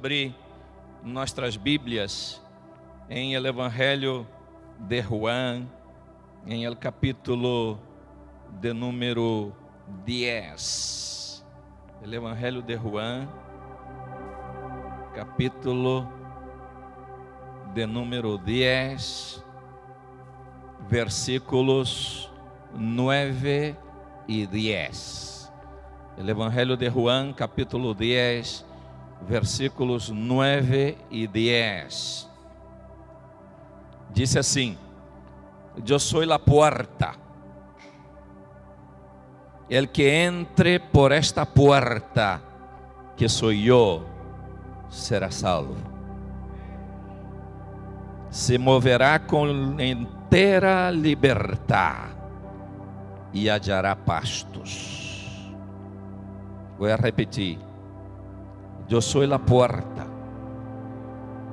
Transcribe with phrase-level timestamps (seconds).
[0.00, 0.34] abrir
[1.04, 2.40] nossas Bíblias
[3.06, 4.26] em el Evangelho
[4.88, 5.68] de Juan,
[6.46, 7.78] em el capítulo
[8.62, 9.52] de número
[10.06, 11.44] 10.
[12.02, 13.28] El Evangelho de Juan,
[15.14, 16.08] capítulo
[17.74, 19.44] de número 10,
[20.88, 22.32] versículos
[22.74, 23.76] 9
[24.26, 25.52] e 10.
[26.16, 28.69] El Evangelho de Juan, capítulo 10,
[29.26, 32.28] versículos 9 e 10.
[34.12, 34.76] Disse assim:
[35.86, 37.14] Eu sou a porta.
[39.68, 42.42] El que entre por esta puerta,
[43.16, 44.04] que sou eu,
[44.88, 45.76] será salvo.
[48.30, 49.46] Se moverá com
[49.80, 52.10] inteira liberdade
[53.32, 55.52] e hallará pastos.
[56.76, 57.69] Vou repetir.
[58.90, 60.04] Eu sou a porta.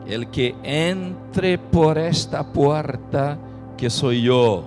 [0.08, 3.38] El que entre por esta porta,
[3.78, 4.66] que sou eu,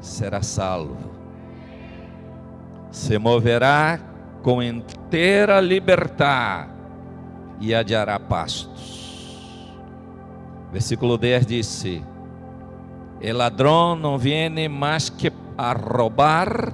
[0.00, 0.96] será salvo.
[2.90, 4.00] Se moverá
[4.42, 6.70] com inteira liberdade
[7.60, 9.70] e hallará pastos.
[10.72, 12.02] Versículo 10 disse:
[13.20, 16.72] El ladrão não viene mais que a roubar,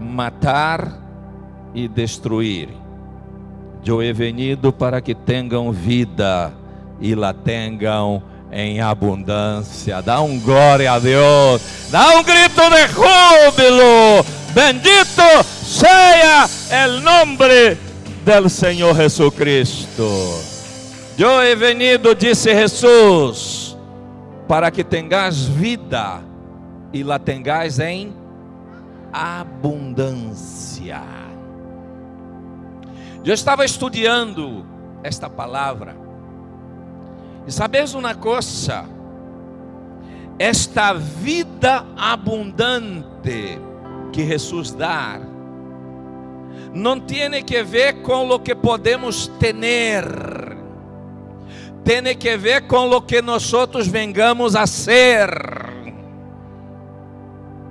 [0.00, 0.98] matar
[1.72, 2.85] e destruir.
[3.84, 6.52] Eu he venido para que tenham vida
[7.00, 10.00] e la tenham em abundância.
[10.02, 11.62] Dá um glória a Deus.
[11.90, 14.24] Dá um grito de júbilo.
[14.52, 15.22] Bendito
[15.62, 16.48] seja
[16.86, 17.76] o nome
[18.24, 20.08] del Senhor Jesucristo.
[21.18, 23.76] Eu he venido, disse Jesus,
[24.46, 26.20] para que tengas vida
[26.92, 28.14] e la tengas em
[29.12, 31.00] abundância.
[33.26, 34.64] Eu estava estudando
[35.02, 35.96] esta palavra.
[37.44, 38.84] E sabes uma coisa?
[40.38, 43.58] Esta vida abundante
[44.12, 45.18] que Jesus dá
[46.72, 50.04] não tem que ver com o que podemos ter,
[51.82, 53.42] tem que ver com o que nós
[53.88, 55.30] vengamos a ser.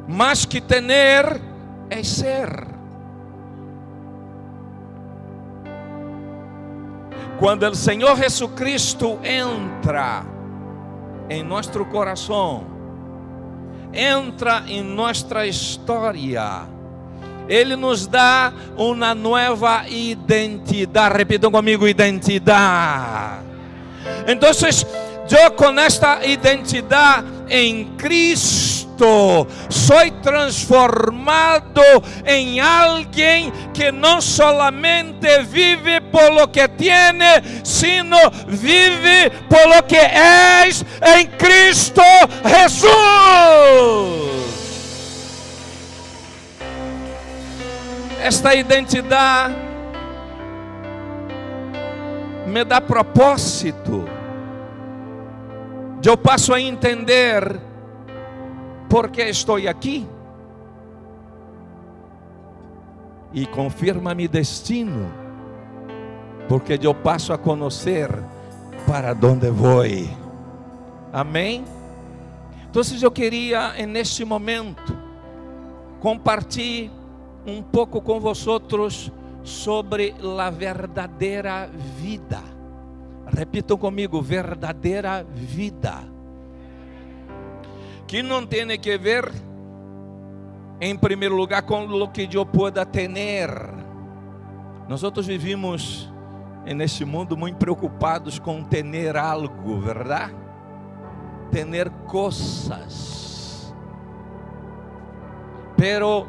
[0.05, 0.83] Mas que ter
[1.89, 2.74] é ser.
[7.39, 10.25] Quando o Senhor Jesucristo entra
[11.29, 12.63] em nosso coração,
[13.93, 16.61] entra em nossa história,
[17.47, 21.17] Ele nos dá uma nova identidade.
[21.17, 23.45] Repitam comigo: identidade.
[24.27, 28.74] Então, eu com esta identidade em Cristo,
[29.69, 31.81] soy transformado
[32.23, 38.17] en alguien que no solamente vive por lo que tiene, sino
[38.47, 40.09] vive por lo que
[40.67, 42.03] es en Cristo
[42.45, 42.89] Jesús.
[48.23, 49.55] Esta identidade
[52.47, 54.05] me dá propósito.
[56.03, 57.59] Eu passo a entender
[58.95, 60.07] por que estou aqui?
[63.33, 65.11] E confirma meu destino,
[66.47, 68.09] porque eu passo a conhecer
[68.87, 69.83] para onde vou.
[71.11, 71.65] Amém?
[72.69, 74.97] Então, eu queria, neste momento,
[75.99, 76.89] compartilhar
[77.45, 79.11] um pouco com vosotros
[79.43, 82.39] sobre a verdadeira vida.
[83.27, 86.14] Repitam comigo: verdadeira vida
[88.07, 89.31] que não tem que ver,
[90.79, 93.49] em primeiro lugar, com o que eu pueda ter.
[94.87, 96.13] Nós vivimos
[96.75, 100.35] neste mundo muito preocupados com ter algo, verdade?
[101.51, 103.73] Ter coisas.
[105.77, 106.27] Pero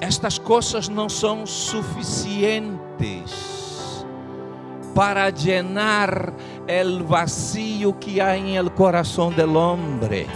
[0.00, 3.61] estas coisas não são suficientes
[4.94, 6.32] para llenar
[6.66, 10.26] el vacío que hay en el corazón del hombre.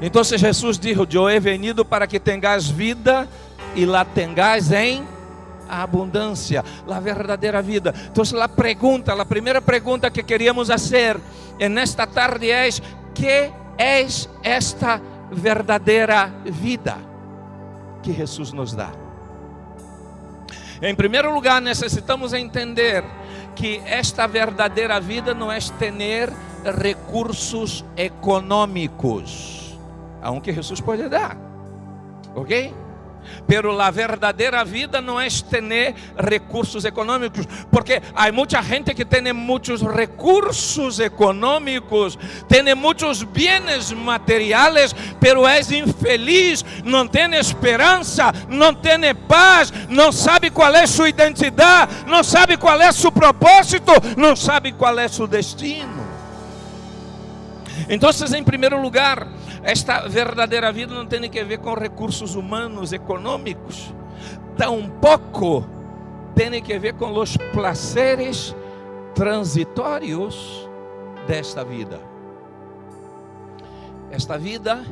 [0.00, 3.28] Então Jesus dijo: Eu he venido para que tengas vida
[3.74, 5.04] e la tengas em
[5.68, 7.94] abundância, a verdadeira vida.
[8.10, 11.18] Então, a pergunta, a primeira pergunta que queríamos fazer
[11.70, 12.68] nesta tarde é:
[13.14, 14.06] que é
[14.42, 15.00] esta
[15.30, 16.96] verdadeira vida
[18.02, 19.01] que Jesus nos dá?
[20.82, 23.04] Em primeiro lugar, necessitamos entender
[23.54, 26.28] que esta verdadeira vida não é ter
[26.64, 29.78] recursos econômicos,
[30.20, 31.36] aunque Jesus pode dar,
[32.34, 32.74] ok?
[33.46, 39.32] Pero la verdadera vida no es tener recursos económicos, porque hay mucha gente que tiene
[39.32, 49.14] muchos recursos económicos, tiene muchos bienes materiales, pero es infeliz, no tiene esperanza, no tiene
[49.14, 54.72] paz, no sabe cuál es su identidad, no sabe cuál es su propósito, no sabe
[54.74, 56.02] cuál es su destino.
[57.88, 59.26] Entonces, en primer lugar,
[59.62, 63.94] esta verdadeira vida não tem que ver com recursos humanos, econômicos,
[64.56, 65.64] tampouco
[66.34, 68.54] tem que ver com os placeres
[69.14, 70.68] transitórios
[71.26, 72.00] desta vida.
[74.10, 74.84] Esta vida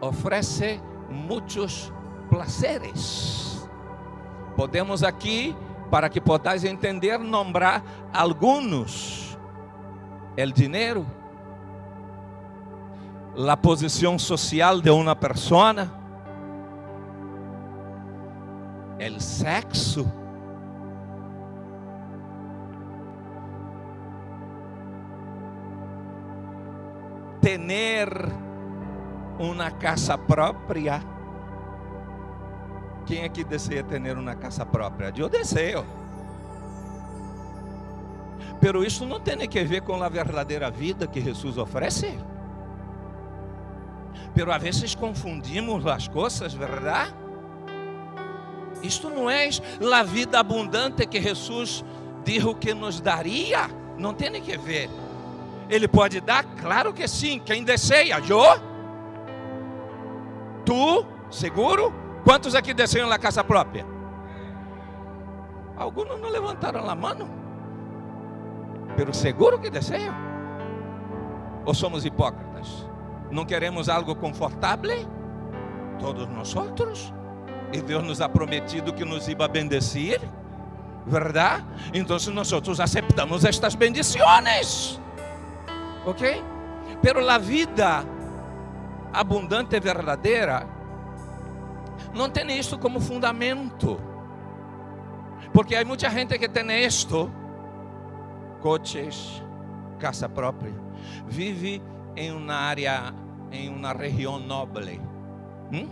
[0.00, 1.92] oferece muitos
[2.28, 3.68] placeres.
[4.56, 5.56] Podemos aqui,
[5.90, 7.82] para que possais entender, nombrar
[8.12, 9.38] alguns:
[10.36, 11.06] el dinheiro
[13.34, 15.90] la posición social de una persona,
[18.98, 20.04] el sexo,
[27.40, 28.30] tener
[29.38, 31.02] una casa propia.
[33.06, 35.10] ¿Quién aquí desea tener una casa propia?
[35.10, 35.84] Yo deseo.
[38.60, 42.16] Pero isso não tem que ver com a verdadeira vida que Jesus oferece.
[44.34, 47.14] Pero a vezes confundimos as coisas, verdade?
[48.82, 49.48] Isto não é
[49.94, 51.84] a vida abundante que Jesus
[52.24, 53.70] disse que nos daria.
[53.96, 54.90] Não tem que ver.
[55.68, 56.44] Ele pode dar?
[56.60, 57.38] Claro que sim.
[57.38, 58.18] Quem deseja?
[58.18, 58.60] Eu?
[60.64, 61.06] Tu?
[61.30, 61.92] Seguro?
[62.24, 63.86] Quantos aqui desejam a casa própria?
[65.76, 67.28] Alguns não levantaram a mão.
[68.96, 70.14] Pero seguro que desejam?
[71.64, 72.86] Ou somos hipócritas?
[73.32, 75.08] Não queremos algo confortável?
[75.98, 77.12] Todos nós outros.
[77.72, 80.20] E Deus nos ha prometido que nos iba a bendecir,
[81.06, 81.64] ¿verdad?
[81.94, 85.00] Então nós aceptamos estas bendições,
[86.04, 86.44] ¿ok?
[87.00, 88.04] Pero a vida
[89.12, 90.66] abundante e verdadeira
[92.14, 93.98] não tem isto como fundamento,
[95.54, 97.30] porque há muita gente que tem isto,
[98.60, 99.42] coches,
[99.98, 100.74] casa própria,
[101.26, 101.82] vive
[102.14, 103.14] em uma área
[103.52, 105.00] em uma região nobre,
[105.70, 105.88] ¿hmm?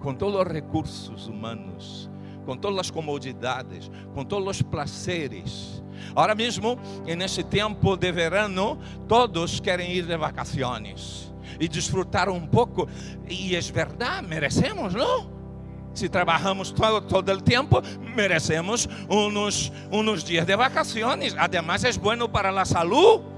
[0.00, 2.10] com todos os recursos humanos,
[2.44, 5.82] com todas as comodidades, com todos os prazeres.
[6.10, 6.78] Agora mesmo,
[7.16, 12.88] nesse tempo de verano, todos querem ir de vacações e desfrutar um pouco.
[13.28, 15.32] E é verdade, merecemos, não?
[15.94, 17.80] Se trabalhamos todo, todo o tempo,
[18.14, 21.34] merecemos uns, uns dias de vacações.
[21.38, 23.33] Además, é bom para a saúde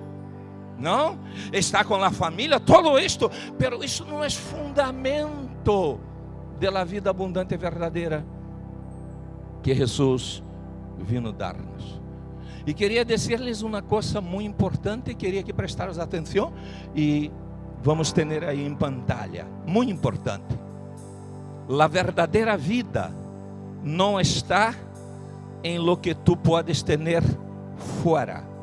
[0.78, 1.18] não?
[1.52, 5.98] Está com a família, todo isto, pero isso não é fundamento
[6.58, 8.24] da vida abundante e verdadeira
[9.62, 10.42] que Jesus
[10.98, 12.00] vino dar-nos.
[12.66, 16.52] E queria dizer-lhes uma coisa muito importante, queria que prestares atenção
[16.94, 17.30] e
[17.82, 20.58] vamos ter aí em pantalla, muito importante.
[21.68, 23.14] A verdadeira vida
[23.82, 24.74] não está
[25.62, 27.22] em lo que tu podes ter
[28.02, 28.55] fora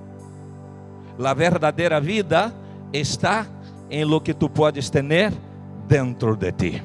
[1.18, 2.54] La verdadeira vida
[2.92, 3.46] está
[3.90, 5.32] em lo que tu podes ter
[5.88, 6.82] dentro de ti.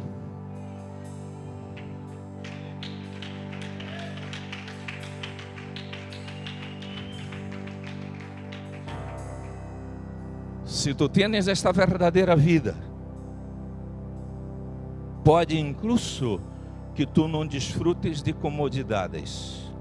[10.64, 12.74] Se tu tienes esta verdadeira vida,
[15.24, 16.40] pode incluso
[16.94, 19.72] que tu não desfrutes de comodidades.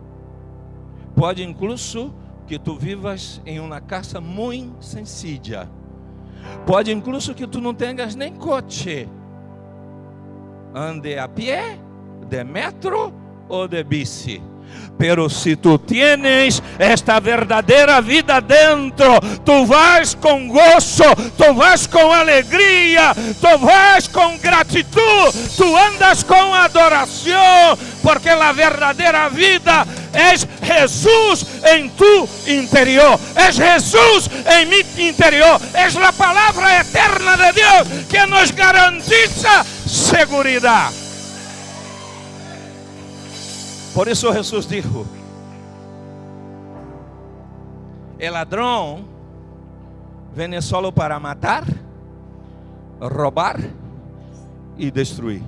[1.15, 2.13] Pode incluso
[2.47, 5.69] que tu vivas em uma casa muito sencilla.
[6.65, 9.07] Pode incluso que tu não tenhas nem coche.
[10.73, 11.77] Ande a pé,
[12.29, 13.13] de metro
[13.49, 14.41] ou de bici.
[14.97, 21.05] Pero se tu tienes esta verdadeira vida dentro, tu vais com gozo,
[21.37, 29.29] tu vais com alegria, tu vais com gratidão, tu andas com adoração, porque a verdadeira
[29.29, 29.85] vida
[30.17, 37.51] é Jesus em tu interior, é Jesus em mi interior, é a palavra eterna de
[37.53, 41.07] Deus que nos garantiza segurança.
[43.93, 45.05] Por isso Jesus disse: O
[48.31, 49.05] ladrão
[50.33, 51.63] vem solo para matar,
[52.99, 53.57] roubar
[54.77, 55.43] e destruir.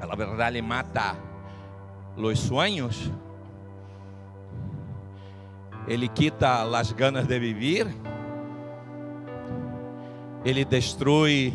[0.00, 1.27] A verdade mata
[2.26, 3.10] os sonhos,
[5.86, 7.86] ele quita as ganas de viver,
[10.44, 11.54] ele destrói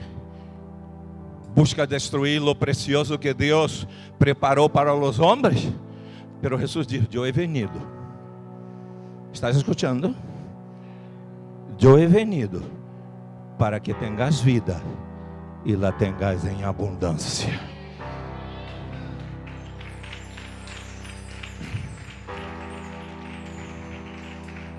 [1.55, 5.71] busca destruir lo precioso que Deus preparou para os homens.
[6.41, 7.79] Pero Jesus diz: Eu he venido.
[9.31, 10.15] ¿Estás escuchando?
[11.79, 12.63] Eu he venido
[13.57, 14.81] para que tengas vida
[15.65, 17.72] e la tengas em abundância.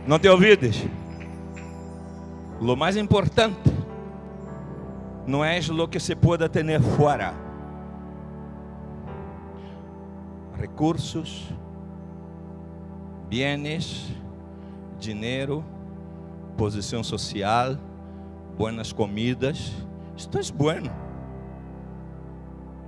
[0.07, 0.87] Não te ouvides?
[2.61, 3.73] Lo mais importante
[5.27, 7.35] não é lo que se pueda ter fora.
[10.59, 11.51] Recursos,
[13.31, 14.15] bienes,
[15.01, 15.65] dinheiro,
[16.57, 17.79] posição social,
[18.59, 19.73] buenas comidas.
[20.15, 20.91] Isto é bueno,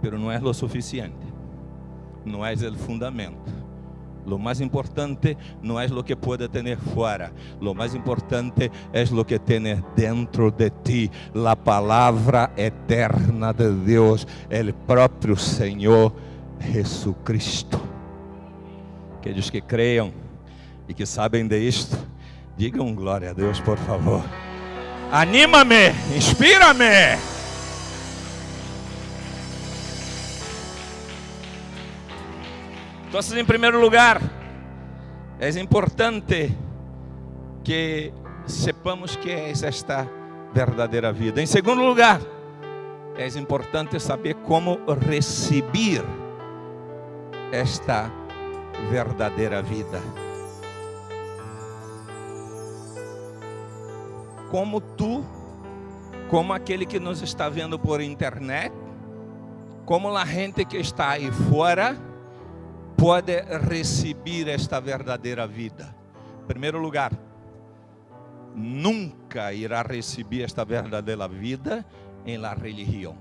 [0.02, 1.26] pero não é lo suficiente.
[2.26, 3.65] Não é o fundamento.
[4.26, 7.32] Lo más importante no es lo que puede tener fuera.
[7.60, 11.10] Lo más importante es lo que tienes dentro de ti.
[11.32, 16.12] La palabra eterna de Dios, el propio Señor
[16.60, 17.80] Jesucristo.
[19.18, 20.10] Aqueles que creiam
[20.88, 21.96] e que sabem de isto,
[22.56, 24.22] digam glória a Deus, por favor.
[25.10, 27.35] Anima-me, inspira-me.
[33.08, 34.20] Então, em primeiro lugar,
[35.38, 36.56] é importante
[37.62, 38.12] que
[38.46, 40.08] sepamos que é esta
[40.52, 41.40] verdadeira vida.
[41.40, 42.20] Em segundo lugar,
[43.16, 46.04] é importante saber como receber
[47.52, 48.10] esta
[48.90, 50.00] verdadeira vida.
[54.50, 55.24] Como tu,
[56.28, 58.72] como aquele que nos está vendo por internet,
[59.84, 61.96] como a gente que está aí fora,
[62.96, 65.94] pode receber esta verdadeira vida?
[66.42, 67.12] Em primeiro lugar,
[68.54, 71.84] nunca irá receber esta verdadeira vida
[72.24, 73.16] em la religião.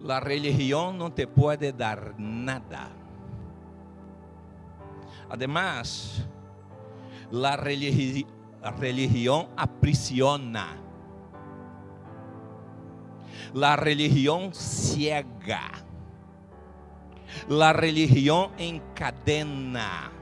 [0.00, 2.88] La religião não te pode dar nada.
[5.28, 6.26] Además,
[7.30, 8.26] la religi
[8.80, 10.78] religião aprisiona.
[13.54, 15.87] La religião ciega
[17.48, 20.12] La religión encadena.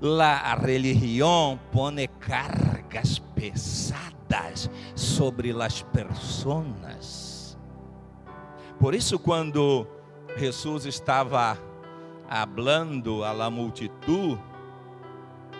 [0.00, 7.56] La religión pone cargas pesadas sobre las personas.
[8.78, 9.88] Por isso, quando
[10.36, 11.56] Jesus estava
[12.28, 14.38] hablando a la multitud,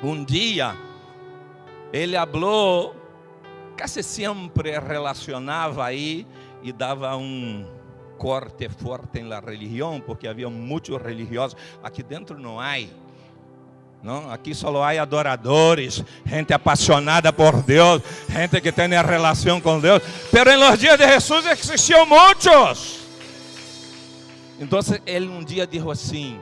[0.02, 0.76] um dia,
[1.92, 2.94] ele falou,
[3.76, 6.26] quase sempre relacionava aí
[6.62, 7.75] e dava um
[8.16, 11.56] corte forte em la religião, porque havia muitos religiosos.
[11.82, 12.76] Aqui dentro não há.
[14.02, 20.02] Não, aqui só há adoradores, gente apaixonada por Deus, gente que tem relação com Deus.
[20.30, 23.00] Pero em los dias de Jesus existiam muitos.
[24.60, 26.40] Então ele um dia disse assim: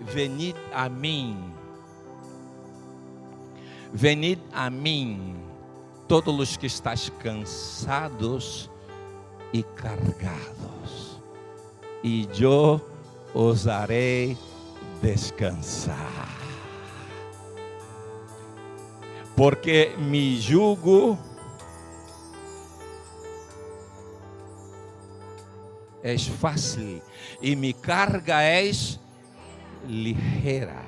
[0.00, 1.52] Venid a mim,
[3.92, 5.36] venid a mim,
[6.06, 8.71] todos os que estáis cansados
[9.52, 11.20] e cargados,
[12.02, 12.80] e eu
[13.34, 14.36] os harei
[15.00, 16.38] descansar.
[19.36, 21.18] Porque mi jugo
[26.02, 27.02] é fácil
[27.40, 28.70] e mi carga é
[29.86, 30.82] ligera.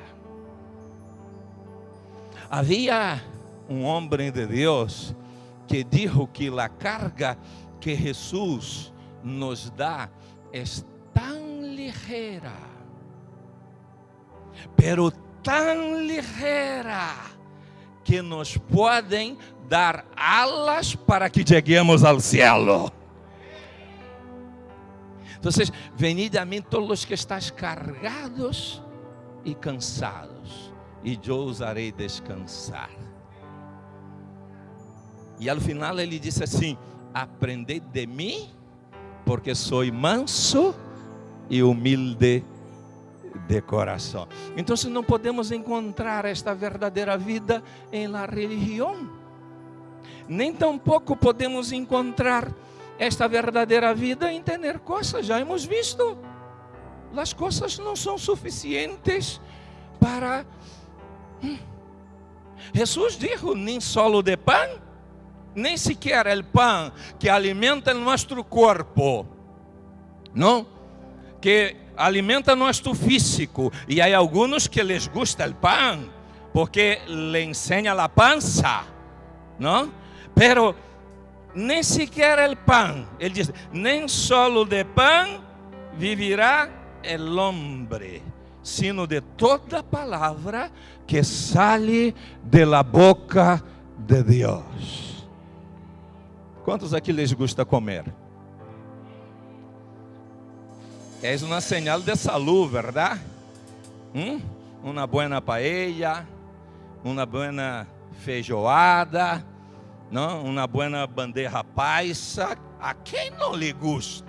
[2.51, 3.23] Havia
[3.69, 5.15] um homem de Deus
[5.67, 7.39] que dijo que a carga
[7.85, 8.91] que Jesus
[9.23, 10.09] nos dá
[10.51, 10.65] é
[11.13, 12.57] tão ligeira,
[14.75, 15.11] pero
[15.43, 17.15] tão ligeira,
[18.03, 19.37] que nos podem
[19.69, 22.91] dar alas para que cheguemos ao cielo.
[25.39, 25.53] Então,
[25.95, 28.83] venid a mim todos os que estás cargados
[29.45, 30.73] e cansados,
[31.05, 32.89] e eu os harei descansar.
[35.39, 36.79] E ao final ele disse assim:
[37.15, 38.51] aprended de mim,
[39.25, 40.75] porque sou manso
[41.49, 42.45] e humilde
[43.47, 44.27] de coração.
[44.57, 49.09] Então, se não podemos encontrar esta verdadeira vida em la religião,
[50.29, 52.53] nem tampouco podemos encontrar
[52.99, 56.19] esta verdadeira vida em ter coisas, já hemos visto.
[57.17, 59.41] As coisas não são suficientes
[60.01, 60.45] para.
[61.43, 61.59] Hum.
[62.73, 64.84] Jesus disse: nem solo de pão
[65.55, 69.27] nem sequer o pão que alimenta nosso corpo,
[70.35, 70.67] não?
[71.41, 73.73] Que alimenta nosso físico.
[73.89, 76.11] E há alguns que les gusta o pão,
[76.53, 78.85] porque le ensina a pança,
[79.59, 79.93] não?
[80.35, 80.75] Pero
[81.55, 83.07] nem sequer o pão.
[83.19, 85.43] Ele diz: nem solo de pão
[85.97, 86.69] viverá
[87.03, 88.23] el hombre,
[88.63, 90.71] sino de toda palavra
[91.07, 93.63] que sale de la boca
[93.99, 95.14] de Deus.
[96.65, 98.05] Quantos aqui lhes gusta comer?
[101.23, 103.21] É uma señal de salud, verdade?
[104.15, 104.41] ¿Mm?
[104.83, 106.27] Uma buena paella,
[107.05, 107.87] uma buena
[108.21, 109.45] feijoada,
[110.11, 110.45] não?
[110.45, 112.57] uma buena bandeja paisa.
[112.81, 114.27] A quem não lhe gusta?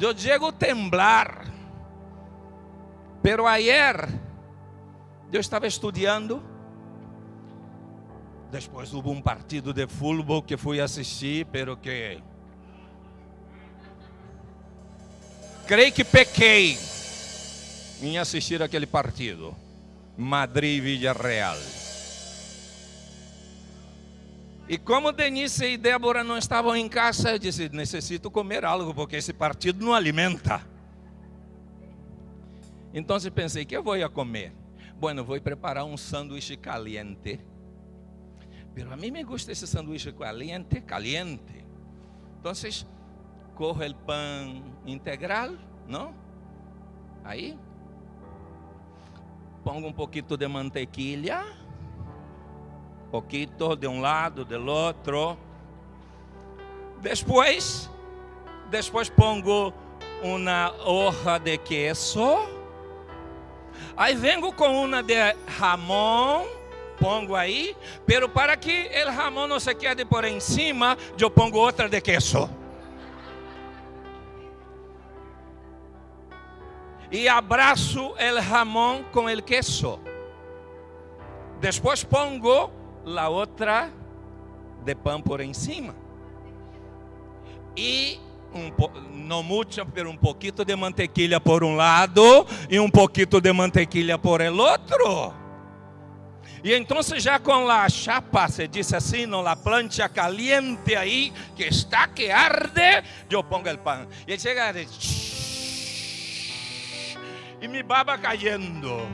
[0.00, 1.52] Eu chego temblar.
[3.22, 4.08] Pero ayer
[5.30, 6.42] eu estava estudando.
[8.50, 12.20] Depois houve um partido de futebol que fui assistir, pero que
[15.66, 16.78] creio que pequei
[18.00, 19.54] em assistir aquele partido.
[20.16, 21.58] Madrid Villarreal.
[24.68, 29.16] E como Denise e Débora não estavam em casa, eu disse: necessito comer algo, porque
[29.16, 30.60] esse partido não alimenta.
[32.92, 34.52] Então pensei: que eu vou a comer?
[34.98, 37.40] Bueno, vou preparar um sanduíche caliente.
[38.74, 41.64] Pero a mim me gusta esse sanduíche caliente, caliente.
[42.38, 42.52] Então,
[43.54, 45.54] corro o pão integral,
[45.86, 46.14] não?
[47.24, 47.58] Aí,
[49.64, 51.58] pongo um pouquinho de mantequilla
[53.10, 55.36] poquito de um lado, do outro.
[57.00, 57.90] Depois,
[58.70, 59.72] depois pongo
[60.22, 62.48] uma hoja de queso.
[63.96, 65.14] Aí vengo com uma de
[65.58, 66.44] jamón,
[66.98, 67.76] pongo aí,
[68.06, 72.48] pero para que o jamón não se quede por encima, eu pongo outra de queso.
[77.10, 79.98] E abraço o jamón com o queso.
[81.60, 82.70] Depois pongo
[83.04, 83.90] la otra
[84.84, 85.94] de pan por encima.
[87.76, 88.18] E
[88.54, 88.70] um,
[89.26, 94.18] não mucho, pero um pouquinho de mantequilla por um lado e um pouquinho de mantequilla
[94.18, 95.37] por el outro.
[96.62, 101.64] E então já com a chapa, se diz assim, não la plancha caliente aí, que
[101.64, 104.06] está que arde, eu pongo o pão.
[104.26, 104.74] E ele chega
[107.60, 109.06] e me baba caindo.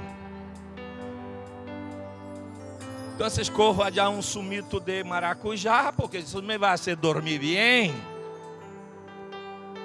[3.14, 7.94] Então corro allá um sumito de maracujá, porque isso me vai fazer dormir bem.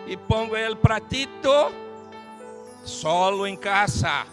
[0.07, 1.71] E pongo el pratito
[2.83, 4.25] solo em casa,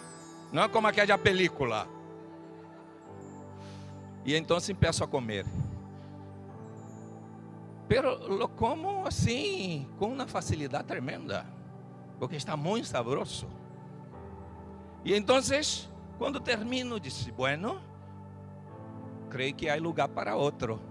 [0.51, 1.96] não é como aquela película.
[4.27, 5.45] E então peço a comer.
[7.87, 11.45] Pero lo como assim, com uma facilidade tremenda,
[12.19, 13.47] porque está muito saboroso.
[15.05, 15.39] E então,
[16.17, 17.79] quando termino, disse: Bueno,
[19.29, 20.81] creio que há lugar para outro.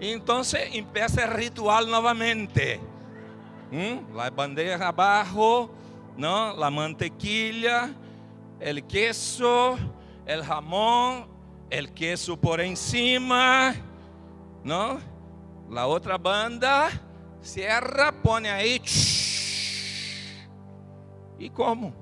[0.00, 0.40] Então
[0.72, 2.80] empieza o ritual novamente.
[3.70, 4.12] ¿Mm?
[4.16, 5.70] La bandeja abajo,
[6.16, 6.56] ¿no?
[6.56, 7.94] la mantequilla,
[8.60, 9.78] el queso,
[10.26, 11.26] el jamón,
[11.70, 13.74] el queso por encima,
[14.62, 15.00] ¿no?
[15.70, 16.90] La otra banda
[17.40, 18.80] cierra, pone ahí
[21.38, 21.94] e como.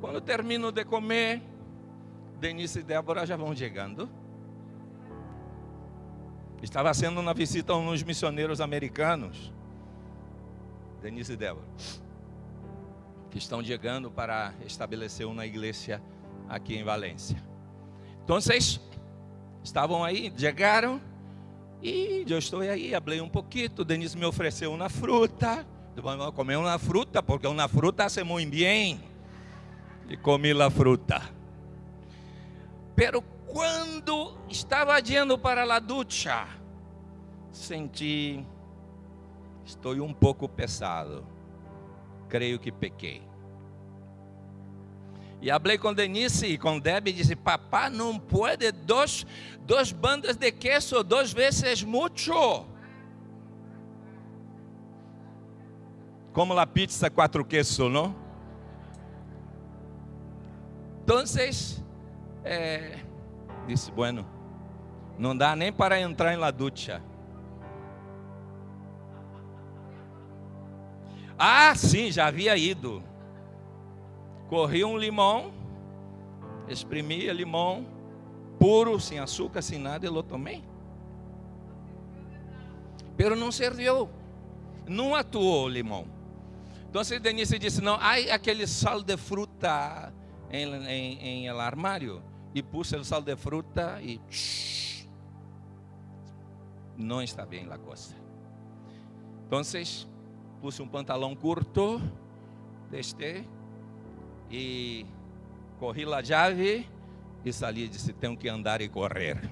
[0.00, 1.42] Quando termino de comer,
[2.40, 4.08] Denise e Débora já vão chegando.
[6.62, 9.52] Estava sendo uma visita a uns missioneiros americanos.
[11.02, 11.66] Denise e Débora.
[13.32, 16.00] Que estão chegando para estabelecer uma igreja
[16.48, 17.42] aqui em Valência.
[18.22, 18.38] Então,
[19.64, 21.00] estavam aí, chegaram.
[21.82, 23.68] E eu estou aí, falei um pouquinho.
[23.84, 25.66] Denise me ofereceu uma fruta.
[25.96, 29.00] Vamos comer uma fruta, porque uma fruta hace muito bem
[30.08, 31.22] e comi a fruta.
[32.94, 36.46] Pero quando estava indo para a ducha,
[37.50, 38.44] senti,
[39.64, 41.26] estou um pouco pesado.
[42.32, 43.20] Creio que pequei.
[45.42, 49.26] E falei com Denise e com Debbie e disse: Papá, não pode dois,
[49.66, 52.32] dois bandas de queso, duas vezes muito.
[56.32, 58.16] Como a pizza quatro quesos, não?
[61.02, 61.84] Entonces,
[62.44, 62.98] eh,
[63.66, 64.26] disse, bueno,
[65.18, 67.02] não dá nem para entrar em la ducha.
[71.38, 73.02] Ah, sim, já havia ido.
[74.48, 75.52] Corri um limão,
[76.68, 77.86] exprimia limão,
[78.58, 80.62] puro, sem açúcar, sem nada, e eu tomei.
[83.16, 84.08] Pero não serviu,
[84.86, 86.06] não atuou o limão.
[86.88, 90.12] Então, Denise disse: não, ai, aquele sal de fruta
[90.50, 92.22] em, em, em el armário
[92.54, 94.20] e puse o sal de fruta e
[96.96, 98.14] não está bem a coisa.
[99.46, 99.62] Então,
[100.62, 102.00] puse um pantalão curto,
[102.88, 103.44] deste,
[104.48, 105.04] e
[105.80, 106.88] corri a chave
[107.44, 109.50] e saí disse: Tenho que andar e correr.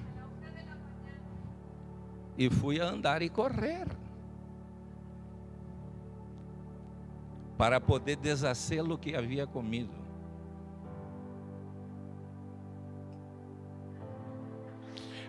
[2.37, 3.85] E fui andar e correr.
[7.57, 9.93] Para poder deshacer o que havia comido.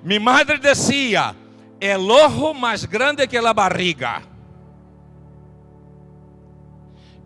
[0.05, 1.35] Minha madre dizia:
[1.81, 4.32] é ojo mais grande que a barriga.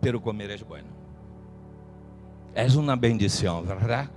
[0.01, 0.89] Pero comer é bueno.
[2.53, 4.09] É uma bendição, verdade?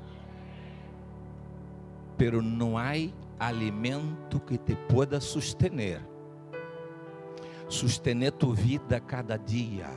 [2.16, 2.93] Pero não há
[3.38, 6.01] alimento que te pueda sustener.
[7.69, 9.88] Sustener tu vida cada dia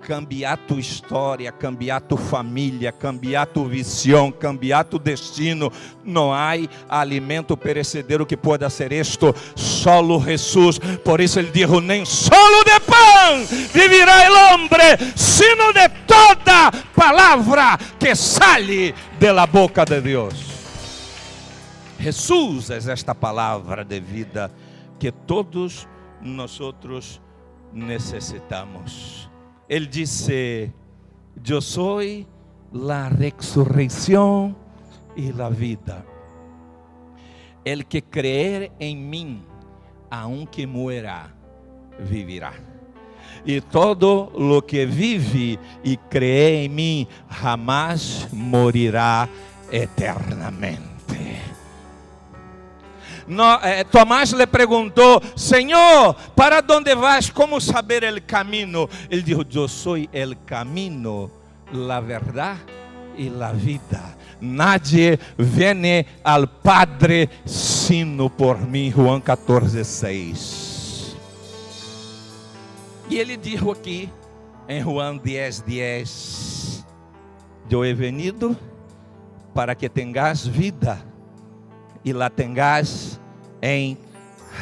[0.00, 5.70] cambiar tua história, cambiar tua família, cambiar tua visão, cambiar tu destino.
[6.04, 6.52] Não há
[6.88, 10.78] alimento perecedero que pueda ser isto, solo Jesus.
[11.04, 12.57] Por isso ele dijo: nem solo
[13.72, 20.34] vivirá el hombre, sino de toda palavra que sale de la boca de Deus.
[21.98, 24.50] Jesus é esta palavra de vida
[24.98, 25.88] que todos
[26.22, 27.20] nós
[27.72, 29.28] necessitamos.
[29.68, 30.72] Ele disse:
[31.46, 34.54] Eu sou a ressurreição
[35.16, 36.06] e a vida.
[37.64, 39.42] El que creer em mim,
[40.10, 41.34] aunque muera,
[41.98, 42.54] vivirá.
[43.46, 49.28] E todo lo que vive e cree em mim, jamás morirá
[49.70, 50.88] eternamente.
[53.28, 57.30] No, eh, Tomás le perguntou: Senhor, para onde vas?
[57.30, 58.88] Como saber o caminho?
[59.10, 61.30] Ele disse: Eu sou o caminho,
[61.90, 62.60] a verdade
[63.18, 64.16] e a vida.
[64.40, 68.90] Nadie viene al Padre sino por mim.
[68.90, 70.67] Juan 14, 6.
[73.10, 74.10] E ele disse aqui
[74.68, 76.86] em Juan 10, 10:
[77.70, 78.56] Eu he venido
[79.54, 81.02] para que tengas vida
[82.04, 83.18] e lá tengas
[83.62, 83.96] em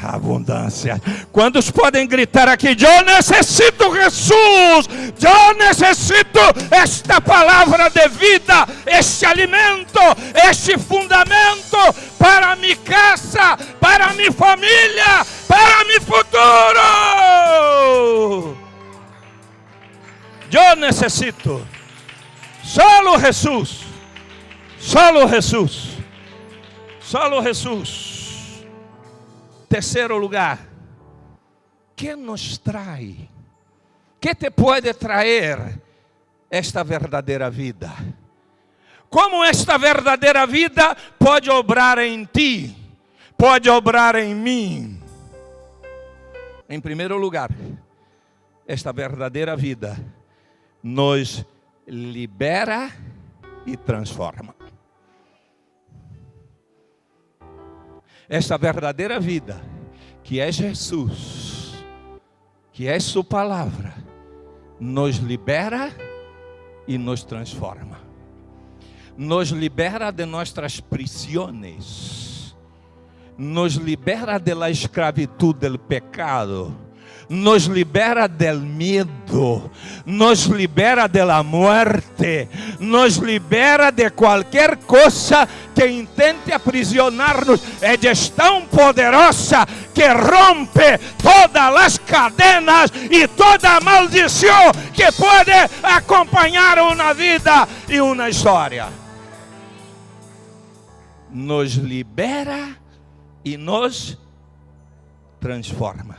[0.02, 1.00] abundância.
[1.32, 2.68] Quantos podem gritar aqui?
[2.68, 4.88] Eu necessito Jesus,
[5.20, 10.00] eu necessito esta palavra de vida, este alimento,
[10.48, 11.78] este fundamento
[12.18, 16.86] para minha casa, para minha família, para meu futuro.
[20.52, 21.66] Eu necessito.
[22.62, 23.80] Solo Jesus.
[24.78, 25.90] Solo Jesus.
[27.00, 28.15] Solo Jesus.
[29.68, 30.58] Terceiro lugar.
[31.94, 33.28] Que nos trai?
[34.20, 35.80] Que te pode trazer
[36.50, 37.92] esta verdadeira vida?
[39.08, 42.76] Como esta verdadeira vida pode obrar em ti?
[43.36, 45.02] Pode obrar em mim?
[46.68, 47.50] Em primeiro lugar,
[48.66, 49.96] esta verdadeira vida
[50.82, 51.44] nos
[51.86, 52.90] libera
[53.64, 54.55] e transforma.
[58.28, 59.60] Esta verdadeira vida,
[60.22, 61.84] que é Jesus,
[62.72, 63.94] que é Sua palavra,
[64.78, 65.92] nos libera
[66.86, 68.04] e nos transforma.
[69.16, 72.54] Nos libera de nossas prisões,
[73.38, 76.85] nos libera da escravidão do pecado
[77.28, 79.70] nos libera del medo,
[80.04, 87.60] nos libera de la muerte, nos libera de qualquer coisa que intente aprisionar-nos.
[87.80, 87.96] É
[88.34, 97.66] tão poderosa que rompe todas as cadenas e toda maldição que pode acompanhar uma vida
[97.88, 98.88] e uma história.
[101.30, 102.76] Nos libera
[103.44, 104.16] e nos
[105.40, 106.16] transforma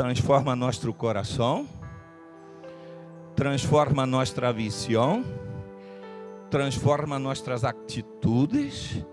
[0.00, 1.68] transforma nosso coração,
[3.36, 5.22] transforma nossa visão,
[6.48, 9.04] transforma nossas atitudes,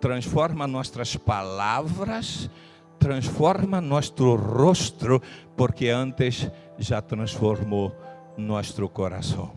[0.00, 2.50] transforma nossas palavras,
[2.98, 5.22] transforma nosso rosto,
[5.56, 7.94] porque antes já transformou
[8.36, 9.52] nosso coração.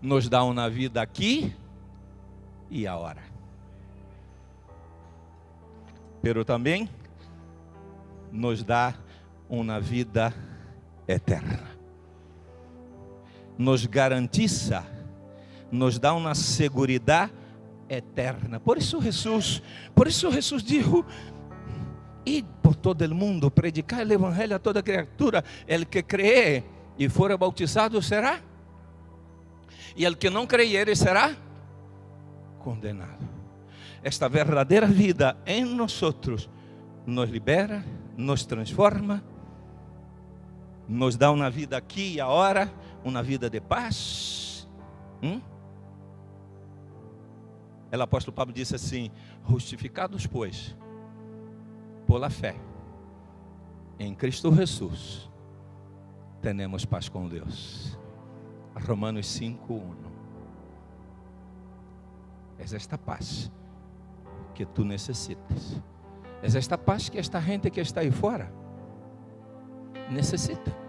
[0.00, 1.52] Nos dá uma vida aqui
[2.70, 3.24] e agora.
[6.22, 6.88] Pero também
[8.34, 8.94] nos dá
[9.48, 10.34] uma vida
[11.06, 11.70] eterna.
[13.56, 14.84] Nos garantiza,
[15.70, 17.30] nos dá uma segurança
[17.88, 18.58] eterna.
[18.58, 19.62] Por isso Jesus,
[19.94, 20.90] por isso Jesus disse:
[22.26, 25.44] "Id por todo o mundo, predicar o evangelho a toda criatura.
[25.68, 26.64] El que cree
[26.98, 28.40] e for bautizado será,
[29.96, 31.36] e el que não creier será
[32.58, 33.34] condenado."
[34.04, 35.98] esta verdadeira vida em nós
[37.06, 37.82] nos libera,
[38.16, 39.22] nos transforma,
[40.88, 42.72] nos dá uma vida aqui e agora,
[43.04, 44.68] uma vida de paz.
[45.22, 45.40] Hum?
[47.92, 49.10] O apóstolo Pablo disse assim:
[49.48, 50.76] justificados, pois,
[52.06, 52.56] pela fé
[53.98, 55.30] em Cristo Jesus,
[56.40, 57.96] temos paz com Deus.
[58.74, 59.94] Romanos 5:1.
[62.58, 63.50] É esta paz
[64.54, 65.80] que tu necessitas.
[66.42, 68.52] É esta paz que esta gente que está aí fora
[70.10, 70.84] necessita.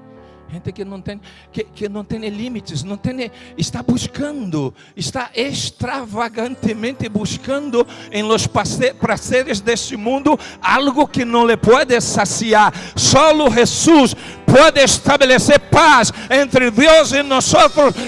[0.51, 1.19] Gente que não tem,
[1.51, 9.60] que, que não tem limites, não tem, está buscando, está extravagantemente buscando em los prazeres
[9.60, 12.71] deste mundo algo que não lhe pode saciar.
[12.95, 17.51] Solo Jesus pode estabelecer paz entre Deus e nós.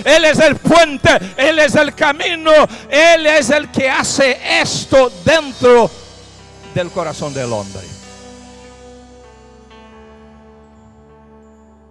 [0.05, 2.51] Ele é o puente, Ele é o caminho,
[2.87, 5.89] Ele é o que hace esto dentro
[6.77, 7.87] del coração del hombre.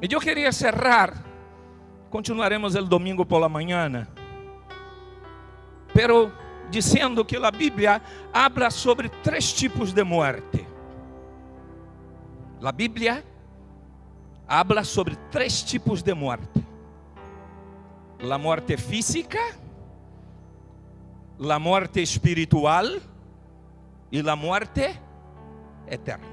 [0.01, 1.13] E eu queria cerrar,
[2.09, 4.07] continuaremos o domingo por la manhã,
[5.93, 6.31] pero
[6.71, 8.01] dizendo que a Bíblia
[8.33, 10.65] habla sobre três tipos de morte.
[12.63, 13.25] A Bíblia
[14.47, 16.65] habla sobre três tipos de morte:
[18.23, 19.41] a morte física,
[21.41, 23.16] a morte espiritual
[24.11, 24.99] e a morte
[25.87, 26.27] eterna.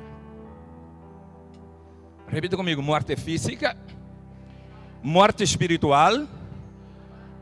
[2.28, 3.78] Repita comigo: morte física,
[5.02, 6.28] morte espiritual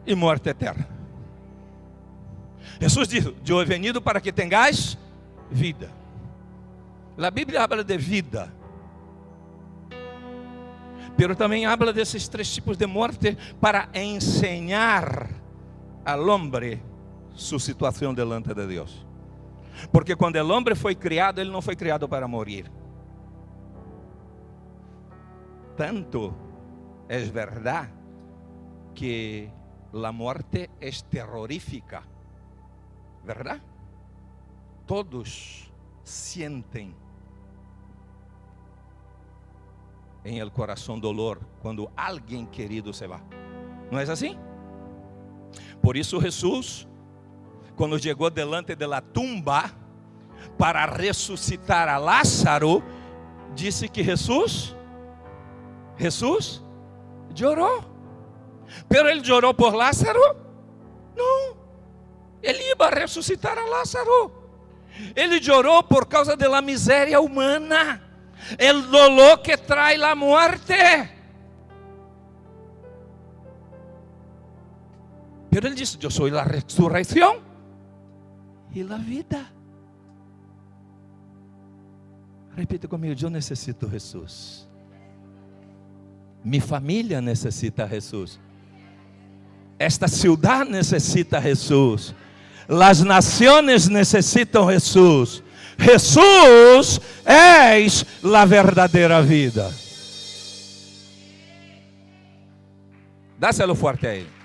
[0.06, 0.88] e morte eterna.
[2.80, 4.98] Jesus disse: Eu he venido para que tenhais
[5.50, 5.92] vida.
[7.18, 8.52] A Bíblia habla de vida,
[11.16, 15.30] pero também habla desses três tipos de morte para ensinar
[16.04, 16.82] al hombre
[17.36, 19.11] sua situação delante de Deus.
[19.92, 22.70] Porque quando o homem foi criado, ele não foi criado para morrer
[25.82, 26.32] tanto
[27.10, 27.90] es verdad
[28.94, 29.50] que
[29.94, 32.04] la muerte es terrorífica,
[33.26, 33.60] ¿verdad?
[34.86, 35.72] Todos
[36.04, 36.94] sienten
[40.24, 43.20] en el corazón dolor cuando alguien querido se va.
[43.90, 44.38] ¿No es así?
[45.82, 46.88] Por isso Jesus,
[47.76, 49.72] quando chegou delante de la tumba
[50.58, 52.84] para ressuscitar a Lázaro,
[53.56, 54.76] disse que Jesus
[55.98, 56.64] Jesús
[57.36, 57.86] lloró.
[58.88, 60.22] Pero ele llorou por Lázaro?
[61.16, 61.58] Não.
[62.42, 64.32] Ele ia ressuscitar a Lázaro.
[65.16, 68.02] Ele chorou por causa da miséria humana,
[68.60, 70.76] o dolor que traz a morte.
[75.50, 77.51] Pero ele disse: Eu sou a ressurreição
[78.74, 79.46] e a vida.
[82.56, 84.68] Repita comigo: Eu necessito Jesus.
[86.44, 88.40] Minha família necessita Jesus.
[89.78, 92.14] Esta cidade necessita Jesus.
[92.68, 95.44] Las naciones necessitam Jesus.
[95.78, 99.72] Jesus és a verdadeira vida.
[103.40, 104.41] Dáselo forte aí.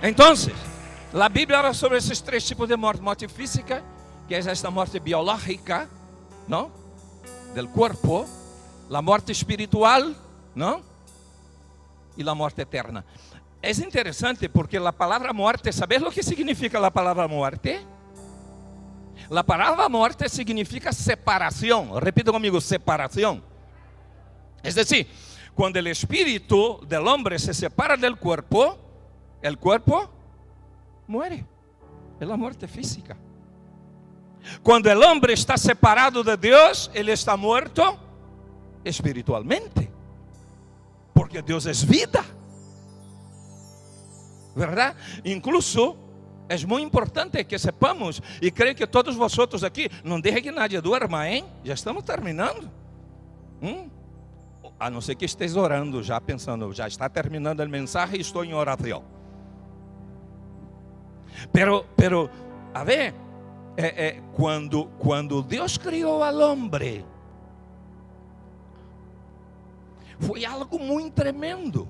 [0.00, 0.32] Então,
[1.12, 3.82] a Bíblia fala sobre esses três tipos de morte: morte física,
[4.28, 5.88] que é esta morte biológica,
[6.46, 6.70] ¿no?
[7.54, 8.24] Del cuerpo,
[8.88, 10.16] la muerte espiritual,
[10.54, 10.82] ¿no?
[12.16, 13.04] Y la muerte eterna.
[13.60, 17.80] Es interesante porque la palabra muerte, ¿sabes lo que significa la palabra muerte?
[19.28, 22.00] La palabra muerte significa separación.
[22.00, 23.42] Repito conmigo, separación.
[24.62, 25.08] Es decir,
[25.56, 28.87] cuando el espíritu del hombre se separa del cuerpo,
[29.42, 30.08] el cuerpo
[31.06, 31.44] muere.
[32.20, 33.16] Es la muerte física.
[34.62, 37.98] Quando o homem está separado de Deus, ele está morto
[38.84, 39.90] espiritualmente.
[41.12, 42.24] Porque Deus é vida.
[44.54, 44.96] ¿Verdad?
[45.24, 45.96] Incluso
[46.48, 50.80] é muito importante que sepamos, e creio que todos vosotros aqui, não deixe que nadie
[50.80, 51.44] duerma, hein?
[51.62, 52.70] Já estamos terminando.
[53.62, 53.90] Hum?
[54.80, 58.44] A não ser que esteja orando, já pensando, já está terminando a mensagem e estou
[58.44, 59.17] em oração.
[61.52, 62.30] Pero, pero,
[62.74, 63.14] a ver,
[63.76, 67.04] é, é, quando, quando Deus criou ao homem,
[70.18, 71.88] foi algo muito tremendo.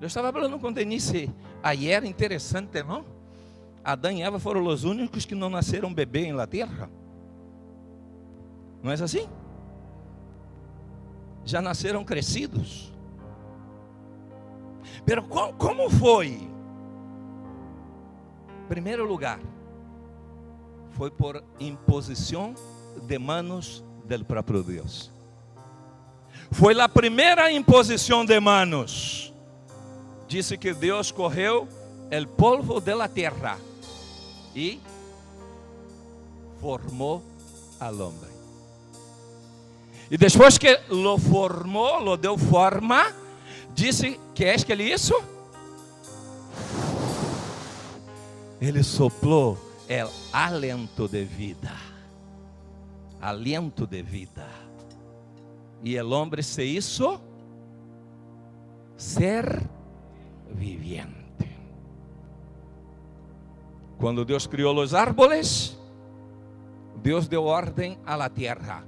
[0.00, 1.30] Eu estava falando com Denise
[1.62, 3.04] ayer, interessante, não?
[3.84, 6.90] Adão e Eva foram os únicos que não nasceram bebê em la terra.
[8.82, 9.28] Não é assim?
[11.44, 12.92] Já nasceram crescidos.
[15.04, 16.49] Pero como foi
[18.70, 19.40] Primeiro lugar,
[20.92, 22.54] foi por imposição
[23.02, 25.10] de manos del próprio Deus.
[26.52, 29.34] Foi a primeira imposição de manos.
[30.28, 31.66] Disse que Deus correu
[32.12, 33.58] el polvo de la tierra
[34.54, 34.78] e
[36.60, 37.24] formou
[37.80, 38.30] al hombre.
[40.08, 43.12] E depois que lo formou, lo deu forma,
[43.74, 45.39] disse que é que ele isso?
[48.60, 49.56] Ele soplou
[49.88, 51.72] el alento de vida.
[53.20, 54.46] Aliento de vida.
[55.82, 57.20] E el hombre se hizo
[58.96, 59.62] ser
[60.54, 61.48] viviente.
[63.98, 65.76] Quando Deus criou os árboles,
[67.02, 68.84] Deus deu ordem à la tierra.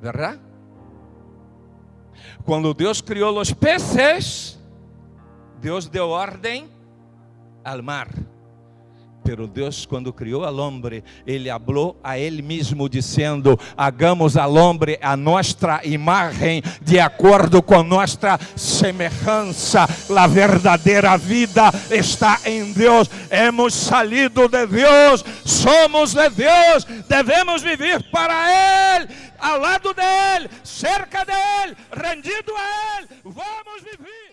[0.00, 0.40] ¿Verdad?
[2.44, 4.58] Quando Deus criou os peces,
[5.60, 6.68] Deus deu ordem
[7.64, 8.08] al mar.
[9.24, 14.98] Pero Deus, quando criou al hombre, Ele falou a Ele mesmo, dizendo: Hagamos al hombre
[15.00, 19.86] a nossa imagem, de acordo com nossa semelhança.
[20.16, 23.08] A verdadeira vida está em Deus.
[23.30, 29.08] Hemos salido de Deus, somos de Deus, devemos viver para Ele,
[29.38, 33.08] ao lado dele, cerca dele, rendido a Ele.
[33.24, 34.31] Vamos viver.